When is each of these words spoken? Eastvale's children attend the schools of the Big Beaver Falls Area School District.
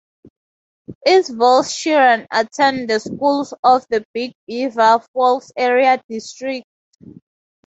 Eastvale's 1.07 1.75
children 1.75 2.25
attend 2.31 2.89
the 2.89 2.99
schools 2.99 3.53
of 3.63 3.85
the 3.91 4.03
Big 4.15 4.33
Beaver 4.47 4.97
Falls 5.13 5.51
Area 5.55 5.99
School 5.99 6.03
District. 6.09 6.65